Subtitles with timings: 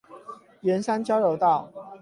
[0.63, 1.71] 圓山交流道